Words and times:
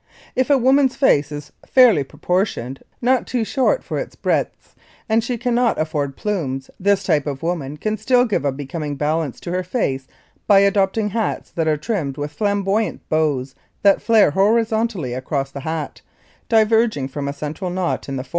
If 0.35 0.49
a 0.49 0.57
woman's 0.57 0.95
face 0.95 1.31
is 1.31 1.51
fairly 1.63 2.03
proportioned, 2.03 2.81
not 3.03 3.27
too 3.27 3.43
short 3.45 3.83
for 3.83 3.99
its 3.99 4.15
breadth, 4.15 4.73
and 5.07 5.23
she 5.23 5.37
can 5.37 5.53
not 5.53 5.77
afford 5.79 6.17
plumes, 6.17 6.71
this 6.79 7.03
type 7.03 7.27
of 7.27 7.43
woman 7.43 7.77
can 7.77 7.99
still 7.99 8.25
give 8.25 8.43
a 8.43 8.51
becoming 8.51 8.95
balance 8.95 9.39
to 9.41 9.51
her 9.51 9.61
face 9.61 10.07
by 10.47 10.57
adopting 10.61 11.09
hats 11.11 11.51
that 11.51 11.67
are 11.67 11.77
trimmed 11.77 12.17
with 12.17 12.31
flamboyant 12.31 13.07
bows 13.09 13.53
that 13.83 14.01
flare 14.01 14.31
horizontally 14.31 15.13
across 15.13 15.51
the 15.51 15.59
hat, 15.59 16.01
diverging 16.49 17.07
from 17.07 17.27
a 17.27 17.31
central 17.33 17.69
knot 17.69 18.09
in 18.09 18.15
the 18.15 18.23
from. 18.23 18.29